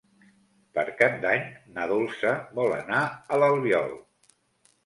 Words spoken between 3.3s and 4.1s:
a l'Albiol.